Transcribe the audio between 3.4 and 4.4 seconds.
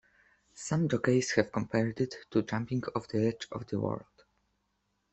of the world.